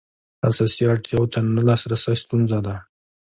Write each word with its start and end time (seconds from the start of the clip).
اساسي 0.49 0.83
اړتیاوو 0.93 1.31
ته 1.33 1.39
نه 1.55 1.61
لاسرسی 1.67 2.15
ستونزه 2.23 2.59
ده. 2.65 2.75